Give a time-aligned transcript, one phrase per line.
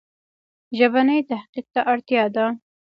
[0.77, 2.45] ژبني تحقیق ته اړتیا ده.